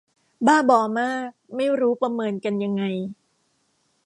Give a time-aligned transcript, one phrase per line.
[0.47, 2.83] บ้าบอมาก ไม่รู้ประเมินกันยังไง